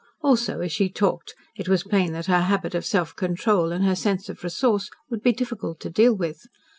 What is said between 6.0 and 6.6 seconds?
with.